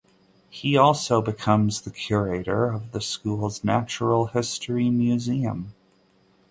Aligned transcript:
He 0.49 0.75
also 0.75 1.21
becomes 1.21 1.87
curator 1.93 2.71
of 2.73 2.91
the 2.91 3.01
school's 3.01 3.63
natural 3.63 4.25
history 4.25 4.89
museum. 4.89 5.75